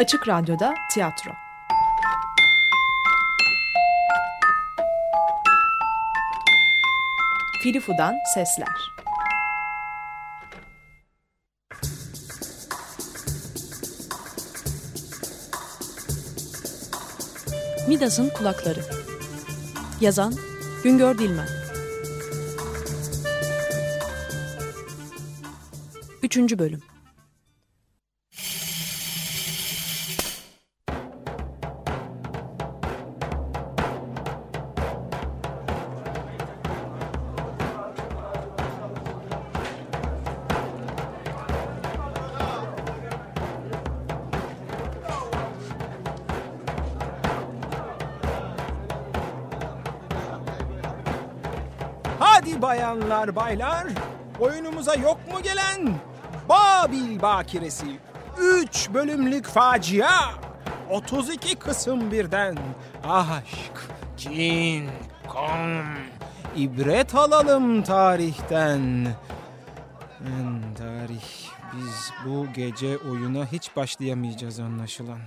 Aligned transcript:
Açık 0.00 0.28
Radyo'da 0.28 0.74
tiyatro. 0.90 1.30
Filifu'dan 7.62 8.14
sesler. 8.34 8.68
Midas'ın 17.88 18.28
kulakları. 18.28 18.80
Yazan 20.00 20.34
Güngör 20.84 21.18
Dilmen. 21.18 21.48
Üçüncü 26.22 26.58
bölüm. 26.58 26.89
Bayanlar 52.62 53.36
baylar, 53.36 53.86
oyunumuza 54.40 54.94
yok 54.94 55.18
mu 55.32 55.42
gelen 55.42 55.94
Babil 56.48 57.22
Bakiresi 57.22 57.98
3 58.38 58.90
bölümlük 58.94 59.46
facia 59.46 60.10
32 60.90 61.54
kısım 61.56 62.12
birden 62.12 62.58
aşk, 63.04 63.90
kin, 64.16 64.88
kan 65.32 65.84
ibret 66.56 67.14
alalım 67.14 67.82
tarihten 67.82 69.06
En 70.26 70.74
tarih 70.74 71.50
biz 71.76 72.12
bu 72.26 72.46
gece 72.52 72.98
oyuna 72.98 73.46
hiç 73.46 73.76
başlayamayacağız 73.76 74.60
anlaşılan. 74.60 75.20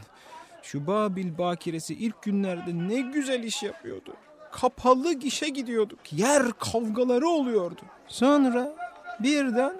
Şu 0.61 0.87
Babil 0.87 1.37
Bakiresi 1.37 1.93
ilk 1.93 2.21
günlerde 2.21 2.71
ne 2.87 3.01
güzel 3.01 3.43
iş 3.43 3.63
yapıyordu. 3.63 4.13
Kapalı 4.61 5.13
gişe 5.13 5.49
gidiyorduk. 5.49 6.13
Yer 6.13 6.43
kavgaları 6.51 7.27
oluyordu. 7.27 7.81
Sonra 8.07 8.71
birden 9.19 9.73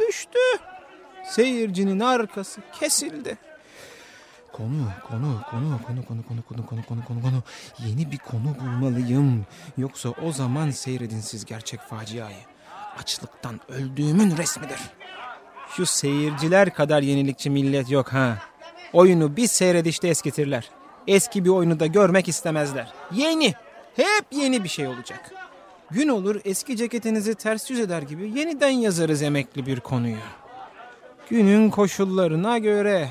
düştü. 0.00 0.38
Seyircinin 1.24 2.00
arkası 2.00 2.60
kesildi. 2.80 3.38
Konu, 4.52 4.88
konu, 5.08 5.40
konu, 5.50 5.78
konu, 5.86 6.06
konu, 6.06 6.22
konu, 6.28 6.42
konu, 6.48 6.66
konu, 6.66 6.84
konu, 6.86 7.04
konu, 7.04 7.22
konu. 7.22 7.42
Yeni 7.78 8.12
bir 8.12 8.18
konu 8.18 8.56
bulmalıyım. 8.60 9.46
Yoksa 9.78 10.08
o 10.08 10.32
zaman 10.32 10.70
seyredin 10.70 11.20
siz 11.20 11.44
gerçek 11.44 11.80
faciayı. 11.80 12.36
Açlıktan 12.98 13.60
öldüğümün 13.68 14.36
resmidir. 14.36 14.80
Şu 15.76 15.86
seyirciler 15.86 16.74
kadar 16.74 17.02
yenilikçi 17.02 17.50
millet 17.50 17.90
yok 17.90 18.12
ha. 18.12 18.38
Oyunu 18.92 19.36
bir 19.36 19.46
seyredişte 19.46 20.08
eskitirler. 20.08 20.70
Eski 21.06 21.44
bir 21.44 21.50
oyunu 21.50 21.80
da 21.80 21.86
görmek 21.86 22.28
istemezler. 22.28 22.92
Yeni. 23.12 23.54
Hep 23.96 24.24
yeni 24.30 24.64
bir 24.64 24.68
şey 24.68 24.86
olacak. 24.86 25.32
Gün 25.90 26.08
olur 26.08 26.40
eski 26.44 26.76
ceketinizi 26.76 27.34
ters 27.34 27.70
yüz 27.70 27.80
eder 27.80 28.02
gibi 28.02 28.38
yeniden 28.38 28.70
yazarız 28.70 29.22
emekli 29.22 29.66
bir 29.66 29.80
konuyu. 29.80 30.16
Günün 31.30 31.70
koşullarına 31.70 32.58
göre. 32.58 33.08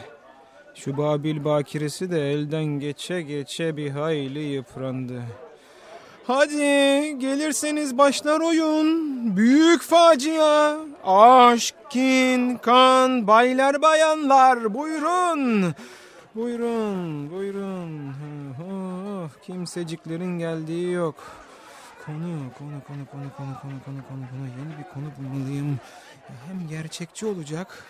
Şu 0.75 0.97
Babil 0.97 1.43
bakiresi 1.43 2.11
de 2.11 2.31
elden 2.31 2.65
geçe 2.65 3.21
geçe 3.21 3.77
bir 3.77 3.89
hayli 3.89 4.39
yıprandı. 4.39 5.21
Hadi 6.27 6.55
gelirseniz 7.19 7.97
başlar 7.97 8.39
oyun. 8.39 9.11
Büyük 9.37 9.81
facia. 9.81 10.77
Aşk, 11.05 11.75
kin, 11.89 12.57
kan, 12.57 13.27
baylar 13.27 13.81
bayanlar 13.81 14.73
buyurun. 14.73 15.73
Buyurun, 16.35 17.31
buyurun. 17.31 18.13
Oh, 19.21 19.29
kimseciklerin 19.41 20.39
geldiği 20.39 20.91
yok. 20.91 21.15
Konu, 22.05 22.39
konu, 22.57 22.83
konu, 22.87 23.05
konu, 23.11 23.29
konu, 23.37 23.53
konu, 23.61 23.83
konu, 23.85 24.01
konu, 24.07 24.21
konu. 24.29 24.47
Yeni 24.59 24.77
bir 24.79 24.93
konu 24.93 25.05
bulmalıyım. 25.17 25.79
Hem 26.47 26.67
gerçekçi 26.67 27.25
olacak, 27.25 27.83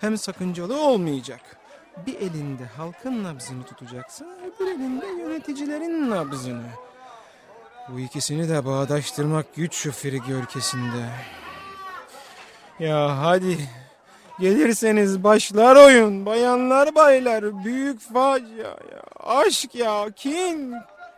hem 0.00 0.18
sakıncalı 0.18 0.80
olmayacak. 0.80 1.40
Bir 2.06 2.14
elinde 2.14 2.64
halkın 2.76 3.24
nabzını 3.24 3.64
tutacaksın, 3.64 4.26
öbür 4.26 4.66
elinde 4.66 5.06
yöneticilerin 5.06 6.10
nabzını. 6.10 6.66
Bu 7.88 8.00
ikisini 8.00 8.48
de 8.48 8.64
bağdaştırmak 8.64 9.54
güç 9.54 9.74
şu 9.74 9.92
Frigi 9.92 10.32
ülkesinde. 10.32 11.08
Ya 12.78 13.18
hadi 13.22 13.58
gelirseniz 14.40 15.24
başlar 15.24 15.76
oyun. 15.76 16.26
Bayanlar 16.26 16.94
baylar 16.94 17.64
büyük 17.64 18.00
facia 18.00 18.64
ya 18.66 19.02
aşk 19.20 19.74
ya 19.74 20.10
kin 20.16 20.74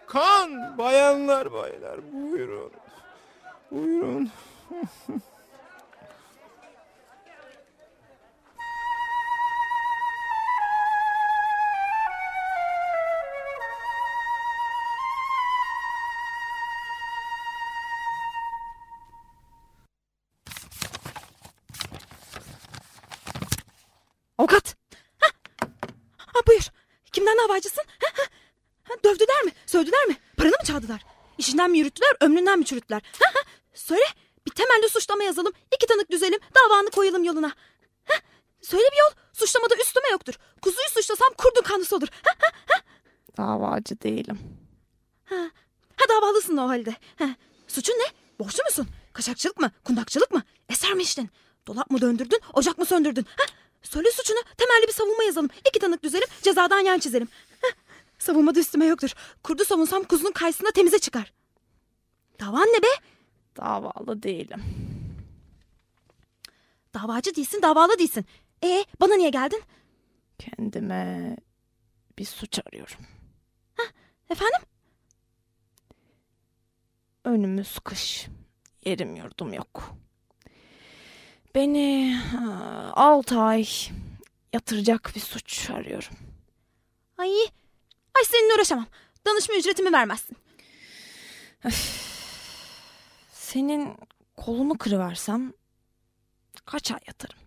kan. 0.07 0.79
Bayanlar 0.79 1.53
baylar 1.53 2.01
buyurun. 2.13 2.71
Buyurun. 3.71 4.31
Avukat. 24.39 24.77
Ha? 25.21 25.27
Ha, 26.17 26.41
buyur. 26.49 26.63
Kimden 27.13 27.39
davacısın? 27.39 27.85
Ha, 28.05 28.11
ha. 28.17 28.23
Ha, 28.85 28.95
dövdüler 29.05 29.43
mi? 29.43 29.53
Sövdüler 29.67 30.07
mi? 30.07 30.17
Paranı 30.37 30.53
mı 30.53 30.65
çaldılar? 30.67 31.05
İşinden 31.39 31.71
mi 31.71 31.79
yürüttüler, 31.79 32.11
ömründen 32.21 32.59
mi 32.59 32.65
çürüttüler? 32.65 33.03
Ha, 33.23 33.31
ha. 33.35 33.41
Söyle. 33.75 34.05
Bir 34.47 34.51
temelli 34.53 34.89
suçlama 34.89 35.23
yazalım. 35.25 35.53
iki 35.75 35.87
tanık 35.87 36.11
düzelim. 36.11 36.41
Davanı 36.55 36.91
koyalım 36.91 37.25
yoluna. 37.25 37.53
Ha? 38.05 38.15
Söyle 38.63 38.85
bir 38.93 38.99
yol. 38.99 39.11
Suçlamada 39.33 39.75
üstüme 39.77 40.09
yoktur. 40.11 40.35
Kuzuyu 40.63 40.89
suçlasam 40.89 41.29
kurdun 41.39 41.63
kanlısı 41.63 41.97
olur. 41.97 42.09
Ha, 42.25 42.31
ha, 42.39 42.49
ha. 42.67 42.81
Davacı 43.37 44.01
değilim. 44.01 44.39
Ha, 45.25 45.51
ha 45.97 46.05
davalısın 46.09 46.57
o 46.57 46.69
halde. 46.69 46.95
Ha. 47.19 47.29
Suçun 47.69 47.93
ne? 47.95 48.07
Borçlu 48.39 48.65
musun? 48.65 48.89
Kaçakçılık 49.13 49.61
mı? 49.61 49.71
Kundakçılık 49.85 50.31
mı? 50.31 50.43
Eser 50.69 50.93
mi 50.95 51.03
içtin? 51.03 51.31
Dolap 51.67 51.91
mı 51.91 52.01
döndürdün? 52.01 52.41
Ocak 52.53 52.79
mı 52.79 52.87
söndürdün? 52.87 53.27
Ha? 53.37 53.45
Söyle 53.83 54.11
suçunu. 54.11 54.39
Temelli 54.57 54.87
bir 54.89 54.93
savunma 54.93 55.23
yazalım. 55.23 55.49
İki 55.69 55.79
tanık 55.79 56.03
düzelim. 56.03 56.29
Cezadan 56.43 56.81
yan 56.81 56.99
çizelim. 56.99 57.29
Heh. 57.61 57.73
Savunmada 58.19 58.61
üstüme 58.61 58.87
yoktur. 58.87 59.11
Kurdu 59.43 59.65
savunsam 59.65 60.03
kuzunun 60.05 60.33
karşısında 60.33 60.71
temize 60.71 60.99
çıkar. 60.99 61.33
Davan 62.41 62.67
ne 62.69 62.83
be? 62.83 62.87
Davalı 63.57 64.23
değilim. 64.23 64.63
Davacı 66.95 67.35
değilsin, 67.37 67.63
davalı 67.63 67.99
değilsin. 67.99 68.27
E 68.65 68.85
bana 69.01 69.15
niye 69.15 69.31
geldin? 69.31 69.63
Kendime 70.39 71.37
bir 72.19 72.25
suç 72.25 72.59
arıyorum. 72.67 72.99
Efendim? 74.31 74.61
Önümüz 77.25 77.79
kış. 77.79 78.27
Yerim 78.85 79.17
yurdum 79.17 79.53
yok. 79.53 79.95
Beni 81.59 82.15
ha, 82.15 82.93
altı 82.93 83.39
ay 83.41 83.69
yatıracak 84.53 85.13
bir 85.15 85.21
suç 85.21 85.71
arıyorum. 85.71 86.17
Ay, 87.19 87.31
ay 88.15 88.25
seninle 88.25 88.55
uğraşamam. 88.55 88.87
Danışma 89.27 89.55
ücretimi 89.55 89.93
vermezsin. 89.93 90.37
Senin 93.33 93.97
kolunu 94.37 94.79
kırıversem 94.79 95.53
kaç 96.65 96.91
ay 96.91 97.01
yatarım? 97.07 97.39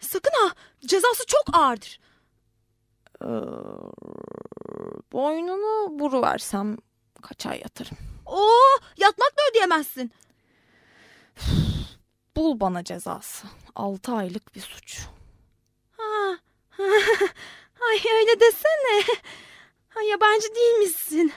Sakın 0.00 0.32
ha. 0.40 0.54
Cezası 0.86 1.26
çok 1.26 1.56
ağırdır. 1.56 2.00
Ee, 3.22 3.26
boynunu 5.12 6.00
vuruversem 6.00 6.76
kaç 7.22 7.46
ay 7.46 7.60
yatarım? 7.60 7.96
Oo, 8.26 8.80
yatmak 8.96 9.30
da 9.36 9.42
ödeyemezsin. 9.50 10.12
Bul 12.36 12.60
bana 12.60 12.84
cezası. 12.84 13.46
Altı 13.74 14.12
aylık 14.12 14.54
bir 14.54 14.60
suç. 14.60 15.00
Ha. 15.96 16.38
Ay 17.90 17.98
öyle 18.18 18.40
desene. 18.40 19.02
Ay 19.96 20.06
yabancı 20.06 20.54
değil 20.54 20.74
misin? 20.74 21.32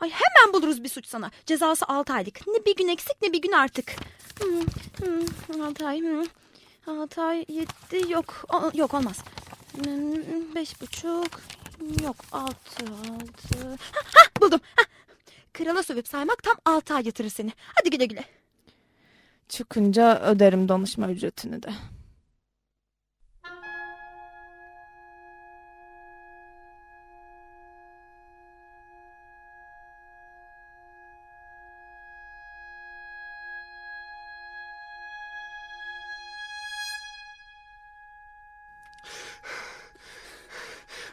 Ay 0.00 0.10
hemen 0.10 0.52
buluruz 0.54 0.84
bir 0.84 0.88
suç 0.88 1.06
sana. 1.06 1.30
Cezası 1.46 1.84
6 1.88 2.12
aylık. 2.12 2.46
Ne 2.46 2.64
bir 2.66 2.76
gün 2.76 2.88
eksik 2.88 3.22
ne 3.22 3.32
bir 3.32 3.42
gün 3.42 3.52
artık. 3.52 3.92
Hmm, 4.40 4.60
hmm, 5.52 5.62
6 5.62 5.86
ay. 5.86 6.00
Hmm. 6.00 6.24
6 7.00 7.22
ay 7.22 7.44
7 7.48 8.12
yok. 8.12 8.44
O- 8.52 8.70
yok 8.74 8.94
olmaz. 8.94 9.16
Hmm, 9.74 10.54
Beş 10.54 10.80
buçuk. 10.80 11.40
Yok 12.04 12.16
altı 12.32 12.84
altı. 12.84 13.68
Ha, 13.92 14.00
ha, 14.14 14.40
buldum. 14.40 14.60
Ha. 14.76 14.82
Krala 15.52 15.82
sövüp 15.82 16.08
saymak 16.08 16.42
tam 16.42 16.56
altı 16.64 16.94
ay 16.94 17.06
yatırır 17.06 17.28
seni. 17.28 17.52
Hadi 17.74 17.90
güle 17.90 18.04
güle. 18.04 18.24
Çıkınca 19.48 20.20
öderim 20.20 20.68
danışma 20.68 21.10
ücretini 21.10 21.62
de. 21.62 21.68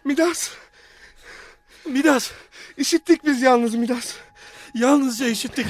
Midas. 0.03 0.51
Midas, 1.85 2.31
işittik 2.77 3.25
biz 3.25 3.41
yalnız 3.41 3.75
Midas. 3.75 4.15
yalnızca 4.73 5.27
işittik. 5.27 5.67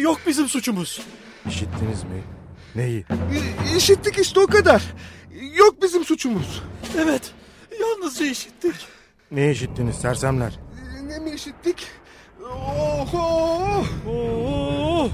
Yok 0.00 0.20
bizim 0.26 0.48
suçumuz. 0.48 1.00
İşittiniz 1.48 2.02
mi? 2.04 2.22
Neyi? 2.74 3.04
İ- 3.72 3.76
İşittik 3.76 4.18
işte 4.18 4.40
o 4.40 4.46
kadar. 4.46 4.82
Yok 5.56 5.82
bizim 5.82 6.04
suçumuz. 6.04 6.62
Evet, 6.98 7.32
yalnızca 7.80 8.26
işittik. 8.26 8.74
Ne 9.30 9.50
işittiniz 9.50 9.96
sersemler? 9.96 10.58
Ne 11.02 11.18
mi 11.18 11.30
işittik? 11.30 11.86
Oho! 12.42 13.84
Oo, 14.08 15.08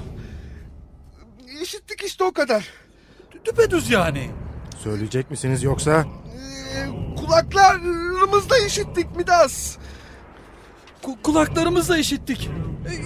İşittik 1.61 2.03
işte 2.03 2.23
o 2.23 2.31
kadar. 2.31 2.69
düpedüz 3.45 3.89
yani. 3.89 4.29
Söyleyecek 4.83 5.31
misiniz 5.31 5.63
yoksa? 5.63 6.05
Ee, 6.75 7.15
kulaklarımızda 7.15 8.57
işittik 8.57 9.15
Midas. 9.15 9.77
Ku- 11.03 11.21
kulaklarımızla 11.23 11.97
işittik. 11.97 12.49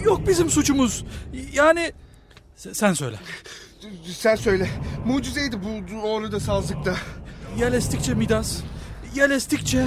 Yok 0.04 0.28
bizim 0.28 0.50
suçumuz. 0.50 1.06
Yani 1.54 1.92
se- 2.60 2.74
sen 2.74 2.94
söyle. 2.94 3.20
Sen 4.18 4.36
söyle. 4.36 4.70
Mucizeydi 5.06 5.60
bu 5.64 5.96
orada 6.08 6.40
sazlıkta. 6.40 6.96
Yel 7.58 7.74
estikçe 7.74 8.14
Midas, 8.14 8.58
yel 9.16 9.32
estikçe, 9.32 9.86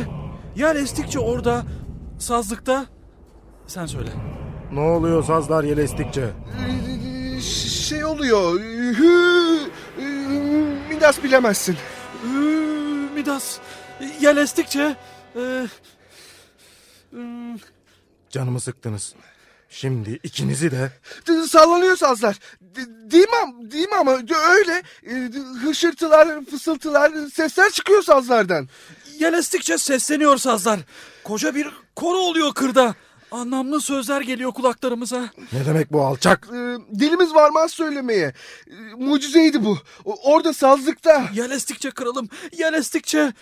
yel 0.57 0.77
estikçe 0.77 1.19
orada 1.19 1.63
sazlıkta. 2.19 2.87
Sen 3.67 3.87
söyle. 3.87 4.11
Ne 4.73 4.81
oluyor 4.81 5.25
sazlar 5.25 5.65
yel 5.65 5.79
estikçe? 5.79 6.31
Şey 7.89 8.05
oluyor. 8.05 8.61
Midas 10.89 11.23
bilemezsin. 11.25 11.77
Midas, 13.15 13.59
yel 14.21 14.37
estikçe. 14.37 14.97
e, 15.37 15.67
Canımı 18.31 18.61
sıktınız. 18.61 19.15
Şimdi 19.69 20.21
ikinizi 20.23 20.71
de 20.71 20.93
Sallanıyor 21.49 21.97
sazlar. 21.97 22.39
Değil 23.11 23.27
mi, 23.29 23.71
değil 23.73 23.89
mi 23.89 23.95
ama 23.97 24.13
öyle. 24.51 24.83
Ee, 25.07 25.31
Hışırtılar, 25.67 26.45
fısıltılar, 26.51 27.13
sesler 27.35 27.71
çıkıyor 27.71 28.03
sazlardan. 28.03 28.69
Yel 29.19 29.35
estikçe 29.35 29.79
sesleniyor 29.79 30.37
sazlar. 30.37 30.81
Koca 31.25 31.55
bir 31.55 31.69
koro 31.97 32.19
oluyor 32.19 32.55
kırda. 32.55 32.95
Anlamlı 33.31 33.81
sözler 33.81 34.21
geliyor 34.21 34.53
kulaklarımıza. 34.53 35.29
ne 35.53 35.67
demek 35.67 35.93
bu 35.93 36.03
alçak? 36.05 36.49
Ee, 36.53 36.77
Dilimiz 36.99 37.35
varmaz 37.35 37.71
söylemeye. 37.73 38.35
Ee, 38.71 38.73
Mucizeydi 38.99 39.65
bu. 39.65 39.79
O- 40.05 40.33
Orada 40.33 40.53
sazlıkta. 40.53 41.25
Yel 41.35 41.51
estikçe 41.51 41.91
kralım, 41.91 42.29
yel 42.59 42.73
estikçe. 42.75 43.33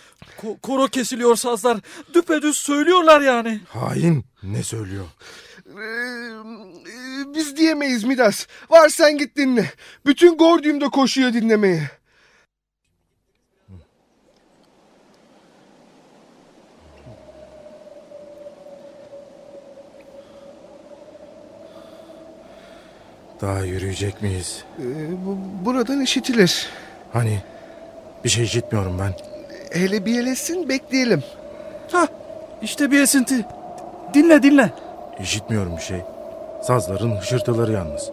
Ko- 0.42 0.60
koro 0.60 0.86
kesiliyor 0.88 1.36
sazlar. 1.36 1.78
Düpedüz 2.14 2.56
söylüyorlar 2.56 3.20
yani. 3.20 3.60
Hain 3.68 4.24
ne 4.42 4.62
söylüyor? 4.62 5.06
Ee, 5.70 7.34
Biz 7.34 7.56
diyemeyiz 7.56 8.04
Midas. 8.04 8.46
Var 8.70 8.88
sen 8.88 9.18
git 9.18 9.36
dinle. 9.36 9.72
Bütün 10.06 10.36
Gordium 10.38 10.80
da 10.80 10.88
koşuyor 10.88 11.32
dinlemeye. 11.32 11.90
Daha 23.40 23.60
yürüyecek 23.60 24.22
miyiz? 24.22 24.64
Ee, 24.78 24.82
bu- 25.26 25.64
Buradan 25.64 26.00
işitilir. 26.00 26.66
Hani 27.12 27.38
bir 28.24 28.28
şey 28.28 28.44
işitmiyorum 28.44 28.98
ben. 28.98 29.14
Hele 29.80 30.04
bir 30.06 30.18
elesin 30.20 30.68
bekleyelim. 30.68 31.22
Ha, 31.92 32.08
işte 32.62 32.90
bir 32.90 33.00
esinti. 33.00 33.46
Dinle 34.14 34.42
dinle. 34.42 34.72
İşitmiyorum 35.22 35.76
bir 35.76 35.82
şey. 35.82 36.00
Sazların 36.62 37.16
hışırtıları 37.16 37.72
yalnız. 37.72 38.10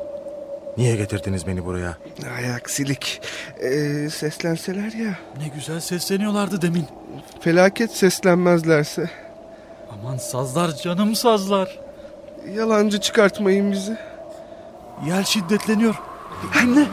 Niye 0.78 0.96
getirdiniz 0.96 1.48
beni 1.48 1.66
buraya? 1.66 1.98
Ay 2.38 2.54
aksilik. 2.56 3.22
Ee, 3.60 4.10
seslenseler 4.10 4.92
ya. 4.92 5.18
Ne 5.38 5.48
güzel 5.56 5.80
sesleniyorlardı 5.80 6.62
demin. 6.62 6.86
Felaket 7.40 7.92
seslenmezlerse. 7.92 9.10
Aman 9.92 10.18
sazlar 10.18 10.76
canım 10.76 11.16
sazlar. 11.16 11.80
Yalancı 12.56 13.00
çıkartmayın 13.00 13.72
bizi. 13.72 13.98
Yel 15.06 15.24
şiddetleniyor. 15.24 15.96
Dinle. 16.62 16.88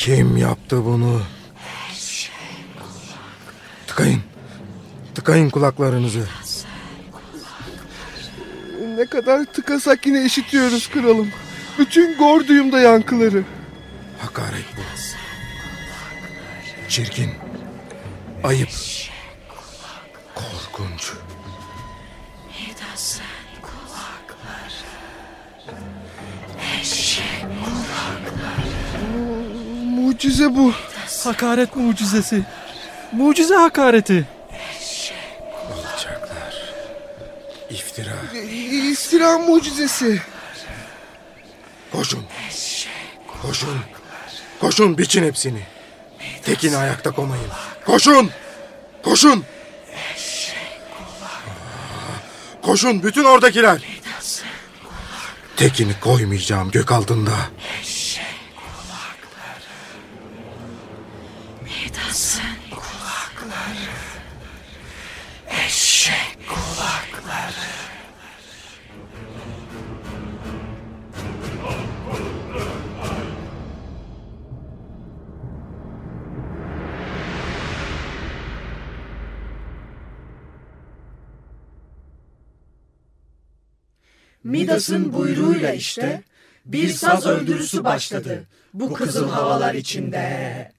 Kim 0.00 0.36
yaptı 0.36 0.84
bunu? 0.84 1.22
Tıkayın. 3.86 4.20
Tıkayın 5.14 5.50
kulaklarınızı. 5.50 6.28
Ne 8.96 9.06
kadar 9.06 9.44
tıkasak 9.44 10.06
yine 10.06 10.24
işitiyoruz 10.24 10.90
kralım. 10.90 11.28
Bütün 11.78 12.18
Gordium'da 12.18 12.80
yankıları. 12.80 13.44
Hakaret 14.18 14.64
bu. 14.76 14.80
Çirkin. 16.88 17.30
Ayıp. 18.44 18.68
Bu. 30.60 30.72
Hakaret 31.24 31.76
mucizesi. 31.76 32.42
Mucize 33.12 33.54
hakareti. 33.54 34.24
Alçaklar. 35.72 36.74
İftira. 37.70 38.12
İstira 38.90 39.38
mucizesi. 39.38 40.22
Koşun. 41.92 42.24
Koşun. 43.42 43.78
Koşun 44.60 44.98
biçin 44.98 45.24
hepsini. 45.24 45.62
Tekini 46.44 46.76
ayakta 46.76 47.10
komayın. 47.10 47.48
Koşun. 47.86 48.30
Koşun. 49.02 49.44
Koşun 52.62 53.02
bütün 53.02 53.24
oradakiler. 53.24 53.82
Tekini 55.56 56.00
koymayacağım 56.00 56.70
gök 56.70 56.92
altında. 56.92 57.32
Midas'ın 84.80 85.12
buyruğuyla 85.12 85.72
işte 85.72 86.22
bir 86.64 86.88
saz 86.88 87.26
öldürüsü 87.26 87.84
başladı 87.84 88.46
bu 88.74 88.92
kızıl 88.92 89.28
havalar 89.28 89.74
içinde. 89.74 90.72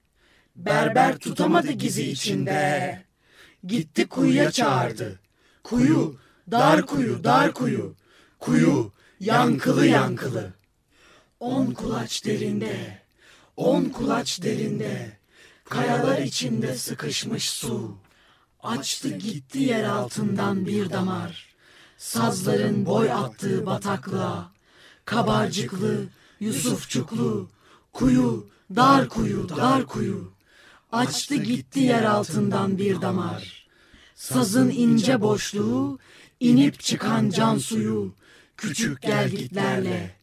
Berber 0.56 1.18
tutamadı 1.18 1.72
gizi 1.72 2.10
içinde. 2.10 3.02
Gitti 3.64 4.08
kuyuya 4.08 4.50
çağırdı. 4.50 5.20
Kuyu, 5.64 6.16
dar 6.50 6.86
kuyu, 6.86 7.24
dar 7.24 7.54
kuyu. 7.54 7.96
Kuyu, 8.38 8.92
yankılı 9.20 9.86
yankılı. 9.86 10.52
On 11.40 11.66
kulaç 11.66 12.24
derinde, 12.24 13.02
on 13.56 13.84
kulaç 13.84 14.42
derinde, 14.42 15.18
kayalar 15.64 16.18
içinde 16.18 16.74
sıkışmış 16.74 17.50
su. 17.50 17.96
Açtı 18.62 19.08
gitti 19.08 19.58
yer 19.58 19.84
altından 19.84 20.66
bir 20.66 20.90
damar, 20.90 21.51
sazların 22.02 22.86
boy 22.86 23.12
attığı 23.12 23.66
bataklığa, 23.66 24.52
kabarcıklı, 25.04 26.06
Yusufçuklu, 26.40 27.50
kuyu, 27.92 28.50
dar 28.76 29.08
kuyu, 29.08 29.48
dar 29.48 29.86
kuyu. 29.86 30.32
Açtı 30.92 31.36
gitti 31.36 31.80
yer 31.80 32.02
altından 32.02 32.78
bir 32.78 33.00
damar. 33.00 33.66
Sazın 34.14 34.70
ince 34.70 35.20
boşluğu, 35.20 35.98
inip 36.40 36.80
çıkan 36.80 37.30
can 37.30 37.58
suyu, 37.58 38.14
küçük 38.56 39.02
gelgitlerle. 39.02 40.16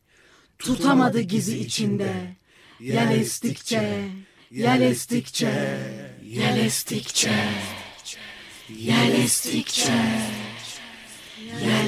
Tutamadı 0.58 1.22
gizi 1.22 1.60
içinde, 1.60 2.36
yel 2.80 3.12
estikçe, 3.12 4.10
yel 4.52 4.82
estikçe, 4.82 5.80
yel 6.24 6.58
estikçe, 6.58 7.40
yel 8.70 9.14
estikçe, 9.14 9.14
yel 9.14 9.14
estikçe, 9.14 10.20
yel 11.40 11.88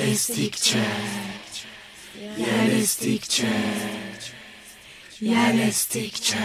estikçe, 2.77 3.48
yel 5.22 5.60
estikçe. 5.60 6.38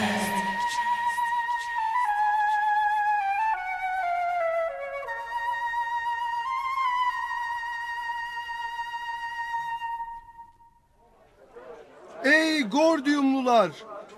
Ey 12.24 12.62
Gordiyumlular! 12.62 13.70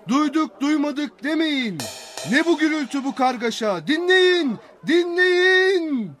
Duyduk 0.07 0.61
duymadık 0.61 1.23
demeyin. 1.23 1.77
Ne 2.31 2.45
bu 2.45 2.57
gürültü 2.57 3.03
bu 3.03 3.15
kargaşa? 3.15 3.87
Dinleyin! 3.87 4.57
Dinleyin! 4.87 6.11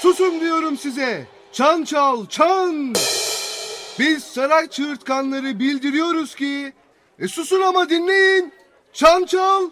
Susun 0.00 0.40
diyorum 0.40 0.76
size. 0.76 1.39
Çan 1.52 1.84
çal, 1.84 2.26
çan! 2.26 2.94
Biz 3.98 4.24
saray 4.24 4.68
çığırtkanları 4.68 5.58
bildiriyoruz 5.58 6.34
ki... 6.34 6.72
E 7.18 7.28
susun 7.28 7.60
ama 7.60 7.90
dinleyin! 7.90 8.52
Çan 8.92 9.24
çal! 9.24 9.70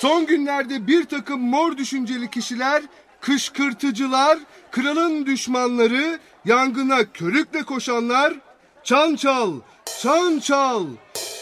Son 0.00 0.26
günlerde 0.26 0.86
bir 0.86 1.04
takım 1.04 1.40
mor 1.40 1.76
düşünceli 1.76 2.30
kişiler, 2.30 2.82
kışkırtıcılar, 3.20 4.38
kralın 4.70 5.26
düşmanları, 5.26 6.18
yangına 6.44 7.12
körükle 7.12 7.62
koşanlar, 7.62 8.34
çan 8.84 9.16
çal, 9.16 9.52
çan 10.00 10.38
çal, 10.38 10.86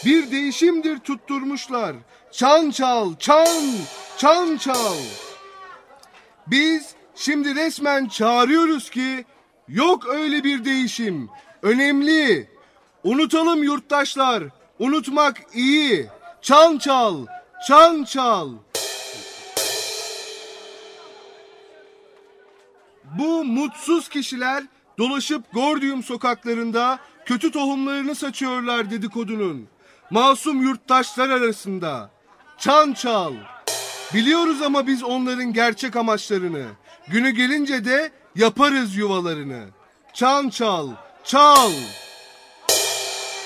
bir 0.05 0.31
değişimdir 0.31 0.99
tutturmuşlar. 0.99 1.95
Çan 2.31 2.71
çal, 2.71 3.15
çan, 3.19 3.65
çan 4.17 4.57
çal. 4.57 4.97
Biz 6.47 6.95
şimdi 7.15 7.55
resmen 7.55 8.07
çağırıyoruz 8.07 8.89
ki 8.89 9.25
yok 9.71 10.07
öyle 10.07 10.43
bir 10.43 10.65
değişim. 10.65 11.29
Önemli. 11.61 12.49
Unutalım 13.03 13.63
yurttaşlar. 13.63 14.43
Unutmak 14.79 15.37
iyi. 15.53 16.07
Çan 16.41 16.77
çal, 16.77 17.25
çan 17.67 18.03
çal. 18.03 18.49
Bu 23.19 23.45
mutsuz 23.45 24.09
kişiler 24.09 24.63
dolaşıp 24.97 25.53
Gordium 25.53 26.03
sokaklarında 26.03 26.99
kötü 27.25 27.51
tohumlarını 27.51 28.15
saçıyorlar 28.15 28.91
dedikodunun. 28.91 29.67
Masum 30.09 30.61
yurttaşlar 30.61 31.29
arasında. 31.29 32.11
Çan 32.57 32.93
çal. 32.93 33.33
Biliyoruz 34.13 34.61
ama 34.61 34.87
biz 34.87 35.03
onların 35.03 35.53
gerçek 35.53 35.95
amaçlarını. 35.95 36.65
Günü 37.07 37.29
gelince 37.29 37.85
de 37.85 38.11
yaparız 38.35 38.95
yuvalarını. 38.95 39.65
Çan 40.13 40.49
çal, 40.49 40.89
çal. 41.23 41.71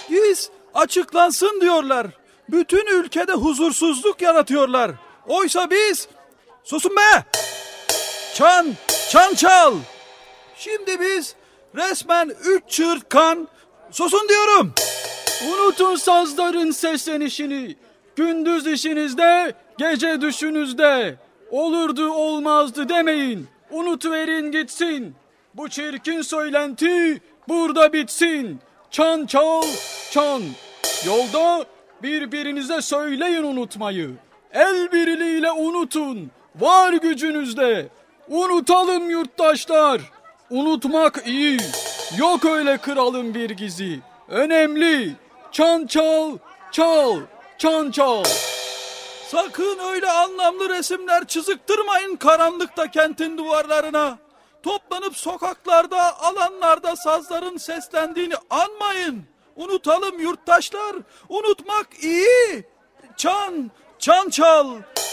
Giz 0.09 0.49
açıklansın 0.73 1.61
diyorlar. 1.61 2.07
Bütün 2.49 2.99
ülkede 2.99 3.33
huzursuzluk 3.33 4.21
yaratıyorlar. 4.21 4.91
Oysa 5.27 5.69
biz... 5.71 6.07
Susun 6.63 6.91
be! 6.95 7.25
Çan, 8.33 8.67
çan 9.09 9.33
çal! 9.33 9.73
Şimdi 10.57 10.99
biz 10.99 11.35
resmen 11.75 12.33
üç 12.45 12.63
çığırtkan... 12.69 13.47
Susun 13.91 14.29
diyorum! 14.29 14.73
Unutun 15.47 15.95
sazların 15.95 16.71
seslenişini. 16.71 17.75
Gündüz 18.15 18.67
işinizde, 18.67 19.53
gece 19.77 20.21
düşünüzde. 20.21 21.17
Olurdu 21.51 22.11
olmazdı 22.11 22.89
demeyin. 22.89 23.47
Unutuverin 23.75 24.51
gitsin. 24.51 25.15
Bu 25.55 25.69
çirkin 25.69 26.21
söylenti 26.21 27.21
burada 27.47 27.93
bitsin. 27.93 28.59
Çan 28.91 29.25
çal, 29.25 29.63
çan. 30.11 30.41
Yolda 31.05 31.65
birbirinize 32.03 32.81
söyleyin 32.81 33.43
unutmayı. 33.43 34.11
El 34.53 34.91
birliğiyle 34.91 35.51
unutun. 35.51 36.31
Var 36.55 36.93
gücünüzde. 36.93 37.87
Unutalım 38.29 39.09
yurttaşlar. 39.09 40.01
Unutmak 40.49 41.27
iyi. 41.27 41.57
Yok 42.17 42.45
öyle 42.45 42.77
kralın 42.77 43.33
bir 43.33 43.49
gizi. 43.49 43.99
Önemli. 44.29 45.11
Çan 45.51 45.85
çal, 45.85 46.37
çal, 46.71 47.17
çan 47.57 47.91
çal. 47.91 48.23
Sakın 49.27 49.79
öyle 49.79 50.11
anlamlı 50.11 50.69
resimler 50.69 51.27
çiziktirmeyin 51.27 52.15
karanlıkta 52.15 52.91
kentin 52.91 53.37
duvarlarına. 53.37 54.17
Toplanıp 54.63 55.17
sokaklarda, 55.17 56.19
alanlarda 56.19 56.95
sazların 56.95 57.57
seslendiğini 57.57 58.33
anmayın. 58.49 59.23
Unutalım 59.55 60.19
yurttaşlar. 60.19 60.95
Unutmak 61.29 61.87
iyi. 62.03 62.65
Çan, 63.17 63.71
çan 63.99 64.29
çal, 64.29 64.67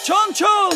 çan 0.04 0.32
çal. 0.32 0.72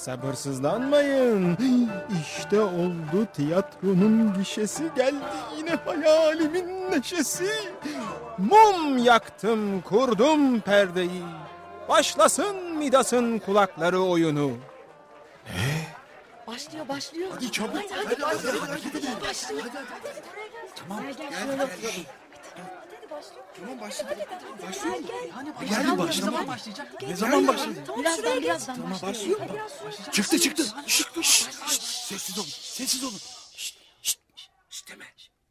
Sabırsızlanmayın. 0.00 1.58
İşte 2.22 2.60
oldu 2.60 3.26
tiyatronun 3.34 4.34
gişesi 4.34 4.84
geldi 4.96 5.24
yine 5.58 5.74
hayalimin 5.74 6.90
neşesi. 6.90 7.50
Mum 8.38 8.98
yaktım 8.98 9.80
kurdum 9.80 10.60
perdeyi. 10.60 11.22
Başlasın 11.88 12.56
Midas'ın 12.76 13.38
kulakları 13.38 14.00
oyunu. 14.00 14.50
Başlıyor 16.46 16.88
başlıyor. 16.88 17.30
Hadi 17.34 17.52
çabuk. 17.52 17.76
Hadi 17.76 17.94
hadi, 17.94 18.22
hadi, 18.22 18.48
hadi, 18.92 19.28
başlıyor. 19.28 19.62
Tamam 20.76 21.04
gel 21.18 21.68
gel 21.82 22.04
oturalım. 23.12 23.50
Tamam 23.60 23.80
başladı. 23.80 24.16
Başlıyor. 24.68 24.96
Gel 24.96 25.02
gel. 25.60 25.72
Yani 25.72 25.98
başlama 25.98 26.46
başlayacak. 26.46 27.02
Ne 27.02 27.16
zaman 27.16 27.48
başlayacak? 27.48 27.98
Birazdan 27.98 28.42
birazdan 28.42 28.92
başlıyor. 29.02 29.40
Çıktı 30.12 30.38
çıktı. 30.38 30.62
Şşt, 30.86 31.22
şşt, 31.22 31.50
şşt. 31.68 31.82
Sessiz 31.82 32.38
olun. 32.38 32.48
Sessiz 32.48 33.04
olun. 33.04 33.18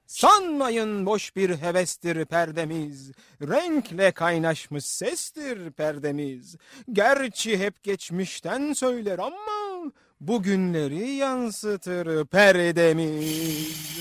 Sanmayın 0.08 1.06
boş 1.06 1.36
bir 1.36 1.58
hevestir 1.58 2.26
perdemiz. 2.26 3.12
Renkle 3.42 4.12
kaynaşmış 4.12 4.86
sestir 4.86 5.72
perdemiz. 5.72 6.56
Gerçi 6.92 7.58
hep 7.58 7.84
geçmişten 7.84 8.74
söyler 8.74 9.20
ama 9.20 9.92
bugünleri 10.22 11.10
yansıtır 11.10 12.26
perdemiz. 12.26 14.00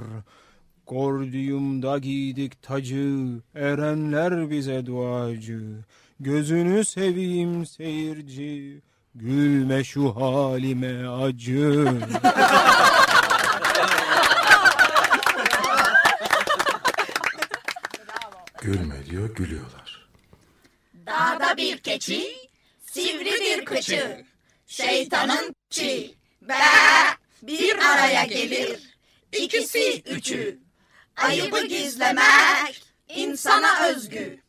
Gordium'da 0.87 1.97
giydik 1.97 2.61
tacı, 2.61 3.41
erenler 3.55 4.49
bize 4.49 4.85
duacı. 4.85 5.85
Gözünü 6.19 6.85
seveyim 6.85 7.65
seyirci, 7.65 8.81
gülme 9.15 9.83
şu 9.83 10.15
halime 10.15 11.07
acı. 11.07 11.85
Gülme 18.61 19.05
diyor 19.09 19.35
gülüyorlar. 19.35 20.09
Dağda 21.05 21.57
bir 21.57 21.77
keçi, 21.77 22.49
sivri 22.91 23.31
bir 23.31 23.65
kıçı, 23.65 24.25
şeytanın 24.67 25.55
çi, 25.69 26.15
be 26.41 26.53
bir 27.43 27.77
araya 27.77 28.23
gelir, 28.23 28.97
ikisi 29.31 30.01
üçü. 30.01 30.59
Ayıbı 31.17 31.65
gizlemek 31.67 32.83
insana 33.09 33.87
özgü. 33.87 34.39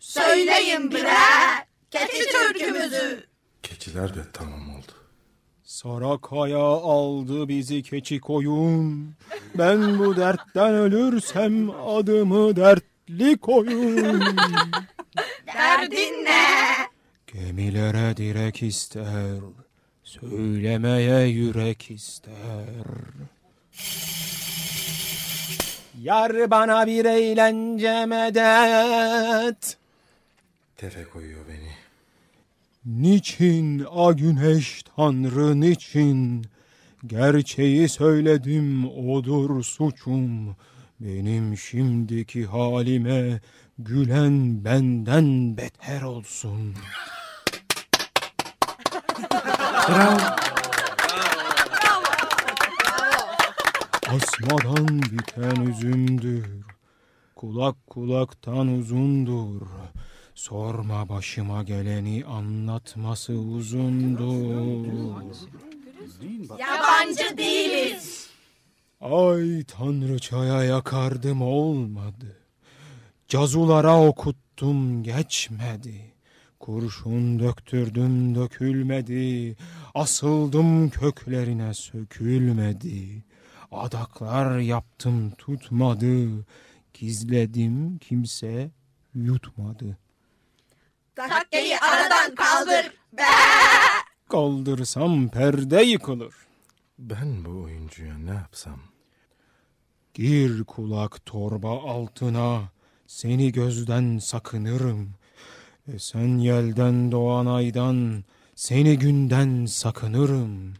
Söyleyin 0.00 0.90
birer 0.90 1.64
keçi 1.90 2.30
türkümüzü. 2.32 3.29
Keçiler 3.62 4.14
de 4.14 4.20
tamam 4.32 4.70
oldu. 4.70 4.92
Sarakaya 5.64 6.58
aldı 6.58 7.48
bizi 7.48 7.82
keçi 7.82 8.20
koyun. 8.20 9.14
Ben 9.58 9.98
bu 9.98 10.16
dertten 10.16 10.74
ölürsem 10.74 11.70
adımı 11.70 12.56
dertli 12.56 13.38
koyun. 13.38 14.20
Derdin 15.46 16.24
ne? 16.24 16.40
Gemilere 17.26 18.16
direk 18.16 18.62
ister, 18.62 19.38
söylemeye 20.04 21.26
yürek 21.26 21.90
ister. 21.90 22.34
Yar 26.02 26.50
bana 26.50 26.86
bir 26.86 27.04
eğlence 27.04 28.06
medet. 28.06 29.76
Tefe 30.76 31.04
koyuyor 31.04 31.48
beni. 31.48 31.89
Niçin 32.98 33.86
a 33.90 34.12
güneş 34.12 34.82
tanrı 34.82 35.60
niçin? 35.60 36.46
Gerçeği 37.06 37.88
söyledim 37.88 38.88
odur 38.88 39.62
suçum. 39.62 40.56
Benim 41.00 41.56
şimdiki 41.56 42.46
halime 42.46 43.40
gülen 43.78 44.64
benden 44.64 45.56
beter 45.56 46.02
olsun. 46.02 46.74
Asmadan 54.08 55.02
biten 55.02 55.66
üzümdür. 55.66 56.46
Kulak 57.36 57.86
kulaktan 57.86 58.68
uzundur. 58.68 59.62
Sorma 60.40 61.08
başıma 61.08 61.62
geleni 61.62 62.24
anlatması 62.24 63.32
uzundur. 63.32 64.86
Yabancı 66.58 67.36
değiliz. 67.36 68.30
Ay 69.00 69.64
tanrıçaya 69.64 70.64
yakardım 70.64 71.42
olmadı. 71.42 72.36
Cazulara 73.28 74.06
okuttum 74.06 75.02
geçmedi. 75.02 76.14
Kurşun 76.60 77.38
döktürdüm 77.38 78.34
dökülmedi. 78.34 79.56
Asıldım 79.94 80.90
köklerine 80.90 81.74
sökülmedi. 81.74 83.24
Adaklar 83.72 84.58
yaptım 84.58 85.30
tutmadı. 85.30 86.28
Gizledim 86.94 87.98
kimse 87.98 88.70
yutmadı. 89.14 89.96
Takkeyi 91.28 91.78
aradan 91.78 92.34
kaldır. 92.34 92.92
Be! 93.12 93.22
Kaldırsam 94.28 95.28
perde 95.28 95.82
yıkılır. 95.82 96.34
Ben 96.98 97.44
bu 97.44 97.62
oyuncuya 97.62 98.18
ne 98.18 98.34
yapsam? 98.34 98.80
Gir 100.14 100.64
kulak 100.64 101.26
torba 101.26 101.70
altına, 101.70 102.62
seni 103.06 103.52
gözden 103.52 104.18
sakınırım. 104.18 105.14
Esen 105.94 106.38
yelden 106.38 107.12
doğan 107.12 107.46
aydan, 107.46 108.24
seni 108.54 108.98
günden 108.98 109.66
sakınırım. 109.66 110.74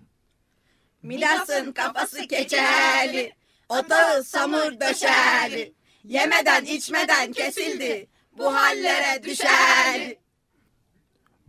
Midas'ın 1.03 1.73
kafası 1.73 2.29
keçeli, 2.29 3.33
otağı 3.69 4.25
samur 4.25 4.81
döşeli. 4.81 5.73
Yemeden 6.05 6.65
içmeden 6.65 7.33
kesildi, 7.33 8.07
bu 8.39 8.55
hallere 8.55 9.23
düşer. 9.23 10.15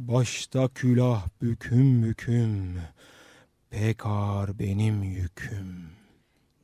Başta 0.07 0.67
külah 0.67 1.27
büküm 1.41 2.03
büküm, 2.03 2.81
pek 3.69 4.05
ağır 4.05 4.59
benim 4.59 5.03
yüküm. 5.03 5.89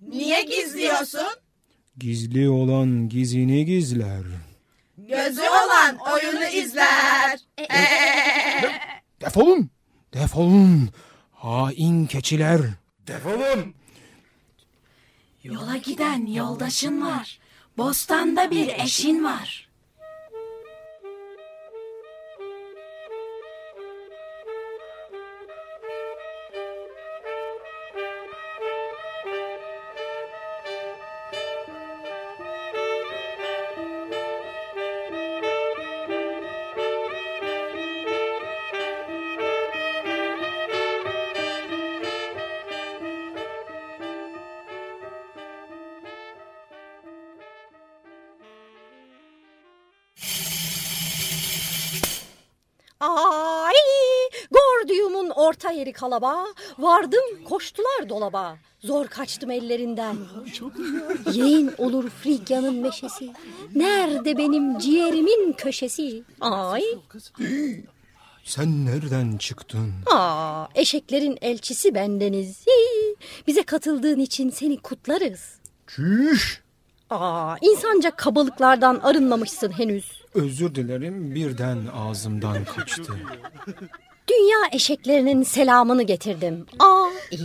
Niye 0.02 0.44
gizliyorsun? 0.44 1.28
Gizli 1.98 2.50
olan 2.50 3.10
gizini 3.10 3.66
gizler. 3.66 4.24
Gözü 4.98 5.42
olan 5.42 5.98
oyunu 6.14 6.46
izler. 6.46 7.40
Defolun, 9.22 9.70
defolun, 10.14 10.90
hain 11.32 12.06
keçiler. 12.06 12.62
Defolun! 13.08 13.74
Yola 15.44 15.78
giden 15.78 16.26
yoldaşın 16.26 17.02
var. 17.02 17.40
Bostanda 17.78 18.52
bir 18.52 18.68
eşin 18.68 19.24
var. 19.24 19.67
Orta 55.58 55.72
yeri 55.72 55.94
kalaba, 55.94 56.46
vardım 56.80 57.44
koştular 57.46 58.10
dolaba. 58.10 58.58
Zor 58.84 59.08
kaçtım 59.08 59.52
ellerinden. 59.52 60.16
Yeğen 61.34 61.72
olur 61.78 62.10
Frigya'nın 62.10 62.76
meşesi. 62.76 63.32
Nerede 63.76 64.38
benim 64.38 64.78
ciğerimin 64.80 65.54
köşesi? 65.54 66.24
Ay, 66.42 66.82
Sen 68.44 68.86
nereden 68.86 69.38
çıktın? 69.38 69.94
Aa, 70.14 70.66
eşeklerin 70.76 71.38
elçisi 71.42 71.96
bendeniz. 71.96 72.66
Hii, 72.68 73.16
Bize 73.48 73.64
katıldığın 73.64 74.20
için 74.20 74.50
seni 74.50 74.78
kutlarız. 74.78 75.56
Çüş! 75.88 76.62
Aa, 77.10 77.56
insanca 77.62 78.12
kabalıklardan 78.12 79.00
arınmamışsın 79.04 79.72
henüz. 79.72 80.22
Özür 80.34 80.76
dilerim 80.76 81.36
birden 81.36 81.78
ağzımdan 81.96 82.66
kaçtı. 82.66 83.14
Dünya 84.38 84.58
eşeklerinin 84.72 85.44
selamını 85.44 86.04
getirdim. 86.04 86.66
Aa, 86.80 87.08
iyi. 87.32 87.40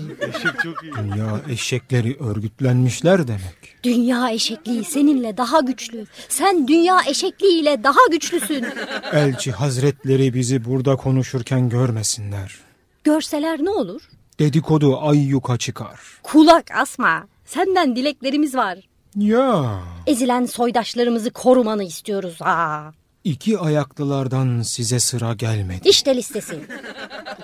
Dünya 0.98 1.40
eşekleri 1.50 2.16
örgütlenmişler 2.20 3.28
demek. 3.28 3.76
Dünya 3.84 4.30
eşekliği 4.30 4.84
seninle 4.84 5.36
daha 5.36 5.60
güçlü. 5.60 6.06
Sen 6.28 6.68
dünya 6.68 7.00
eşekliğiyle 7.08 7.84
daha 7.84 8.06
güçlüsün. 8.10 8.66
Elçi 9.12 9.52
hazretleri 9.52 10.34
bizi 10.34 10.64
burada 10.64 10.96
konuşurken 10.96 11.68
görmesinler. 11.68 12.58
Görseler 13.04 13.64
ne 13.64 13.70
olur? 13.70 14.02
Dedikodu 14.38 14.98
ay 15.02 15.18
yuka 15.18 15.58
çıkar. 15.58 16.00
Kulak 16.22 16.70
asma. 16.74 17.26
Senden 17.44 17.96
dileklerimiz 17.96 18.54
var. 18.54 18.78
Ya 19.16 19.78
Ezilen 20.06 20.44
soydaşlarımızı 20.46 21.30
korumanı 21.30 21.84
istiyoruz. 21.84 22.36
Aa. 22.40 22.82
İki 23.24 23.58
ayaklılardan 23.58 24.62
size 24.62 25.00
sıra 25.00 25.34
gelmedi. 25.34 25.88
İşte 25.88 26.16
listesi. 26.16 26.60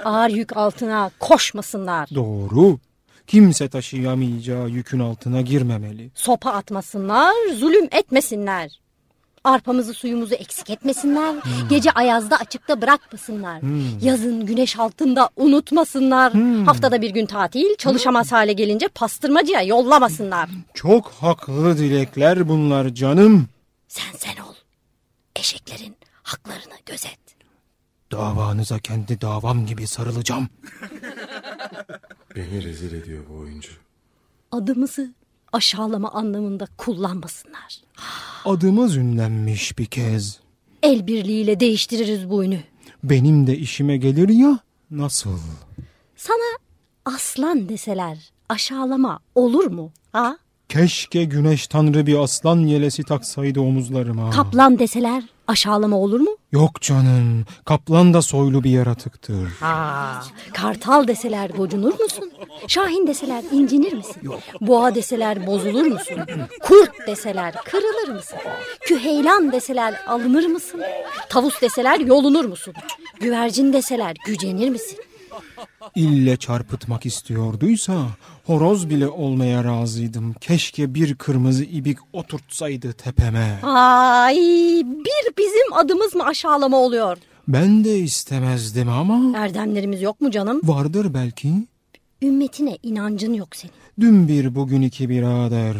Ağır 0.04 0.30
yük 0.30 0.56
altına 0.56 1.10
koşmasınlar. 1.18 2.08
Doğru. 2.14 2.78
Kimse 3.26 3.68
taşıyamayacağı 3.68 4.68
yükün 4.68 4.98
altına 4.98 5.40
girmemeli. 5.40 6.10
Sopa 6.14 6.50
atmasınlar, 6.50 7.32
zulüm 7.58 7.88
etmesinler. 7.92 8.70
Arpamızı 9.44 9.94
suyumuzu 9.94 10.34
eksik 10.34 10.70
etmesinler. 10.70 11.34
Gece 11.70 11.90
ayazda 11.90 12.36
açıkta 12.36 12.82
bırakmasınlar. 12.82 13.60
Yazın 14.02 14.46
güneş 14.46 14.78
altında 14.78 15.30
unutmasınlar. 15.36 16.32
Haftada 16.66 17.02
bir 17.02 17.10
gün 17.10 17.26
tatil, 17.26 17.76
çalışamaz 17.78 18.32
hale 18.32 18.52
gelince 18.52 18.88
pastırmacıya 18.88 19.62
yollamasınlar. 19.62 20.48
Çok 20.74 21.08
haklı 21.10 21.78
dilekler 21.78 22.48
bunlar 22.48 22.88
canım. 22.88 23.48
Sen 23.88 24.12
sen 24.16 24.42
ol. 24.42 24.54
Eşeklerin 25.48 25.96
haklarını 26.22 26.74
gözet. 26.86 27.18
Davanıza 28.12 28.78
kendi 28.78 29.20
davam 29.20 29.66
gibi 29.66 29.86
sarılacağım. 29.86 30.48
Beni 32.36 32.64
rezil 32.64 32.94
ediyor 32.94 33.24
bu 33.30 33.38
oyuncu. 33.38 33.70
Adımızı 34.52 35.12
aşağılama 35.52 36.10
anlamında 36.10 36.66
kullanmasınlar. 36.76 37.80
Adımız 38.44 38.96
ünlenmiş 38.96 39.78
bir 39.78 39.86
kez. 39.86 40.40
El 40.82 41.06
birliğiyle 41.06 41.60
değiştiririz 41.60 42.30
bu 42.30 42.44
ünü. 42.44 42.60
Benim 43.04 43.46
de 43.46 43.58
işime 43.58 43.96
gelir 43.96 44.28
ya 44.28 44.58
nasıl? 44.90 45.38
Sana 46.16 46.58
aslan 47.04 47.68
deseler 47.68 48.30
aşağılama 48.48 49.20
olur 49.34 49.66
mu? 49.66 49.92
Ha? 50.12 50.38
Keşke 50.68 51.24
güneş 51.24 51.66
tanrı 51.66 52.06
bir 52.06 52.18
aslan 52.18 52.58
yelesi 52.58 53.02
taksaydı 53.02 53.60
omuzlarıma. 53.60 54.30
Kaplan 54.30 54.78
deseler 54.78 55.24
aşağılama 55.48 55.96
olur 55.96 56.20
mu? 56.20 56.30
Yok 56.52 56.80
canım. 56.80 57.44
Kaplan 57.64 58.14
da 58.14 58.22
soylu 58.22 58.64
bir 58.64 58.70
yaratıktır. 58.70 59.48
Aa, 59.62 60.12
kartal 60.54 61.06
deseler 61.08 61.50
gocunur 61.50 62.00
musun? 62.00 62.32
Şahin 62.68 63.06
deseler 63.06 63.44
incinir 63.52 63.92
misin? 63.92 64.22
Boğa 64.60 64.94
deseler 64.94 65.46
bozulur 65.46 65.86
musun? 65.86 66.16
Kurt 66.62 67.06
deseler 67.06 67.54
kırılır 67.64 68.14
mısın? 68.14 68.38
Küheylan 68.80 69.52
deseler 69.52 69.94
alınır 70.06 70.46
mısın? 70.46 70.80
Tavus 71.28 71.60
deseler 71.62 72.00
yolunur 72.00 72.44
musun? 72.44 72.74
Güvercin 73.20 73.72
deseler 73.72 74.16
gücenir 74.26 74.68
misin? 74.68 74.98
İlle 75.94 76.36
çarpıtmak 76.36 77.06
istiyorduysa 77.06 78.06
horoz 78.46 78.90
bile 78.90 79.08
olmaya 79.08 79.64
razıydım. 79.64 80.32
Keşke 80.32 80.94
bir 80.94 81.14
kırmızı 81.14 81.64
ibik 81.64 81.98
oturtsaydı 82.12 82.92
tepeme. 82.92 83.58
Ay 83.62 84.36
bir 84.84 85.36
bizim 85.38 85.72
adımız 85.72 86.14
mı 86.14 86.24
aşağılama 86.26 86.76
oluyor? 86.76 87.16
Ben 87.48 87.84
de 87.84 87.98
istemezdim 87.98 88.88
ama 88.88 89.38
Erdemlerimiz 89.38 90.02
yok 90.02 90.20
mu 90.20 90.30
canım? 90.30 90.60
vardır 90.64 91.14
belki. 91.14 91.52
Ümmetine 92.22 92.78
inancın 92.82 93.32
yok 93.34 93.56
senin. 93.56 93.72
Dün 94.00 94.28
bir 94.28 94.54
bugün 94.54 94.82
iki 94.82 95.08
birader. 95.08 95.74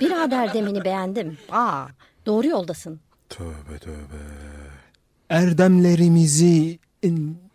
Birader 0.00 0.54
demeni 0.54 0.84
beğendim. 0.84 1.38
Aa, 1.50 1.84
doğru 2.26 2.46
yoldasın. 2.46 3.00
Tövbe 3.28 3.78
tövbe. 3.80 4.22
Erdemlerimizi 5.30 6.78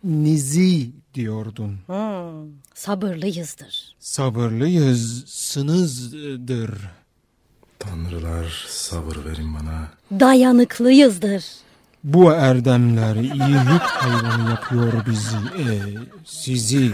nizi 0.04 0.90
diyordun. 1.14 1.78
Hmm, 1.86 2.50
sabırlıyızdır. 2.74 3.96
Sabırlıyız, 4.00 5.24
sınızdır. 5.26 6.70
Tanrılar 7.78 8.66
sabır 8.68 9.24
verin 9.24 9.54
bana. 9.54 9.88
Dayanıklıyızdır. 10.20 11.44
Bu 12.04 12.32
erdemler 12.32 13.16
iyi 13.16 13.72
yük 13.72 13.82
hayvanı 13.82 14.50
yapıyor 14.50 14.92
bizi, 15.06 15.36
e, 15.36 15.64
sizi. 16.24 16.90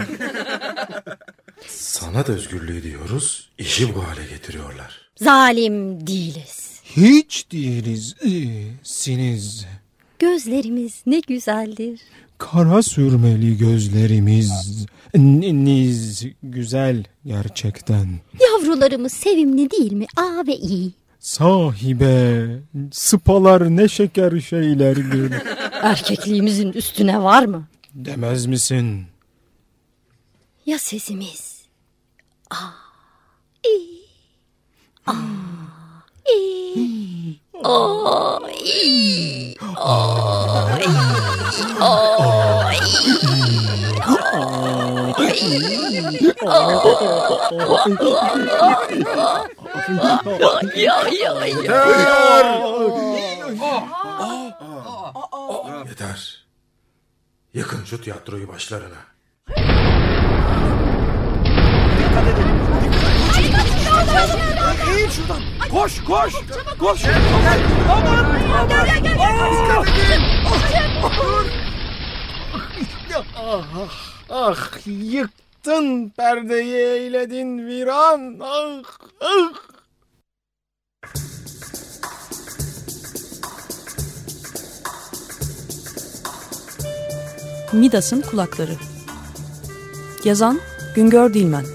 Sanat 1.67 2.29
özgürlüğü 2.29 2.83
diyoruz, 2.83 3.49
işi 3.57 3.95
bu 3.95 4.03
hale 4.07 4.25
getiriyorlar. 4.29 5.01
Zalim 5.15 6.07
değiliz. 6.07 6.79
Hiç 6.83 7.51
değiliz, 7.51 8.15
e, 8.25 8.31
siniz. 8.83 9.65
Gözlerimiz 10.19 11.01
ne 11.05 11.19
güzeldir. 11.19 11.99
Kara 12.37 12.83
sürmeli 12.83 13.57
gözlerimiz, 13.57 14.85
niz 15.15 16.25
güzel 16.43 17.03
gerçekten. 17.25 18.07
Yavrularımız 18.41 19.13
sevimli 19.13 19.71
değil 19.71 19.91
mi? 19.93 20.05
Aa 20.17 20.43
ve 20.47 20.55
iyi. 20.57 20.91
Sahibe, 21.19 22.47
sıpalar 22.91 23.75
ne 23.75 23.87
şeker 23.87 24.39
şeylerdir. 24.39 25.33
Erkekliğimizin 25.81 26.71
üstüne 26.73 27.23
var 27.23 27.45
mı? 27.45 27.67
Demez 27.93 28.45
misin? 28.45 29.05
Ya 30.65 30.79
sesimiz? 30.79 31.65
Aa, 32.51 32.55
iyi. 33.67 34.01
Aa, 35.07 35.13
iyi. 36.35 37.39
Ya, 50.75 50.97
ya, 51.09 51.33
ya. 51.45 51.79
Yeter. 55.89 56.45
Yakın 57.53 57.85
şu 57.85 58.01
tiyatroyu 58.01 58.47
başlarına. 58.47 58.97
Eğil 64.89 65.09
şuradan. 65.09 65.41
Koş 65.71 66.03
koş. 66.03 66.33
Koş. 66.79 67.01
Ah, 73.37 73.89
ah, 74.29 74.69
yıktın 74.85 76.09
perdeyi 76.09 76.75
eyledin 76.75 77.67
viran. 77.67 78.39
Ah, 78.41 78.83
ah. 79.21 79.53
Midas'ın 87.73 88.21
Kulakları 88.21 88.75
Yazan 90.23 90.59
Güngör 90.95 91.33
Dilmen 91.33 91.65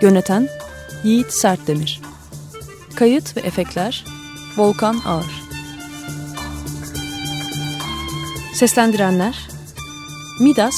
Yöneten 0.00 0.48
Yiğit 1.04 1.32
Sertdemir. 1.32 2.00
Kayıt 2.94 3.36
ve 3.36 3.40
efektler 3.40 4.04
Volkan 4.56 4.96
Ağır. 5.06 5.42
Seslendirenler 8.54 9.48
Midas 10.40 10.74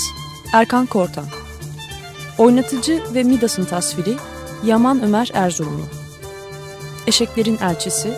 Erkan 0.52 0.86
Kortan. 0.86 1.24
Oynatıcı 2.38 3.02
ve 3.14 3.22
Midas'ın 3.22 3.64
tasviri 3.64 4.16
Yaman 4.64 5.02
Ömer 5.02 5.30
Erzurumlu. 5.34 5.84
Eşeklerin 7.06 7.58
Elçisi 7.58 8.14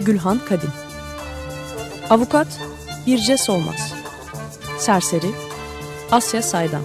Gülhan 0.00 0.40
Kadim. 0.48 0.72
Avukat 2.10 2.60
Birce 3.06 3.36
Solmaz. 3.36 3.92
Serseri 4.78 5.30
Asya 6.10 6.42
Saydam. 6.42 6.82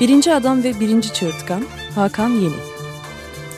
Birinci 0.00 0.34
Adam 0.34 0.62
ve 0.62 0.80
Birinci 0.80 1.12
Çığırtkan 1.12 1.64
Hakan 1.94 2.30
Yeni 2.30 2.75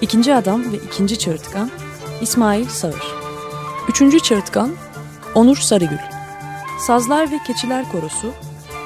İkinci 0.00 0.34
Adam 0.34 0.72
ve 0.72 0.76
İkinci 0.76 1.18
Çığırtkan 1.18 1.70
İsmail 2.20 2.68
Sağır. 2.68 3.14
Üçüncü 3.88 4.20
Çığırtkan 4.20 4.70
Onur 5.34 5.56
Sarıgül. 5.56 5.98
Sazlar 6.86 7.30
ve 7.30 7.38
Keçiler 7.46 7.92
Korosu, 7.92 8.32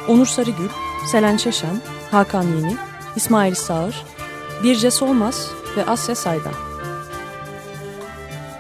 Onur 0.09 0.27
Sarıgül, 0.27 0.69
Selen 1.07 1.37
Çeşen, 1.37 1.81
Hakan 2.11 2.43
Yeni, 2.43 2.77
İsmail 3.17 3.55
Sağır, 3.55 4.05
Birce 4.63 4.91
Solmaz 4.91 5.51
ve 5.77 5.85
Asya 5.87 6.15
Saydan. 6.15 6.55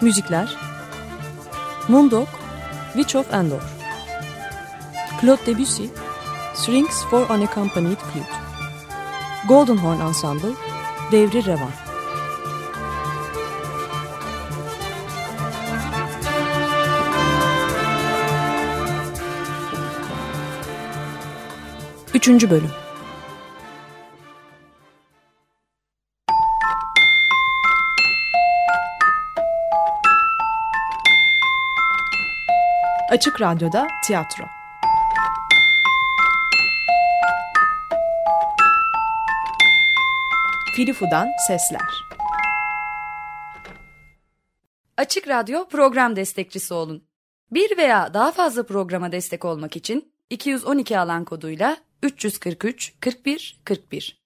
Müzikler 0.00 0.56
Mundok, 1.88 2.28
Witch 2.92 3.16
of 3.16 3.34
Endor. 3.34 3.62
Claude 5.20 5.46
Debussy, 5.46 5.84
Strings 6.54 7.04
for 7.10 7.30
Unaccompanied 7.30 7.98
Flute. 7.98 8.32
Golden 9.48 9.76
Horn 9.76 10.00
Ensemble, 10.00 10.52
Devri 11.12 11.46
Revan 11.46 11.81
Üçüncü 22.22 22.50
Bölüm. 22.50 22.70
Açık 33.10 33.40
Radyo'da 33.40 33.88
Tiyatro. 34.04 34.44
Filifu'dan 40.76 41.28
Sesler. 41.48 41.80
Açık 44.96 45.28
Radyo 45.28 45.68
program 45.68 46.16
destekçisi 46.16 46.74
olun. 46.74 47.04
Bir 47.50 47.78
veya 47.78 48.14
daha 48.14 48.32
fazla 48.32 48.66
programa 48.66 49.12
destek 49.12 49.44
olmak 49.44 49.76
için 49.76 50.12
212 50.30 50.98
alan 50.98 51.24
koduyla 51.24 51.76
343 52.02 52.94
41 53.00 53.60
41 53.64 54.21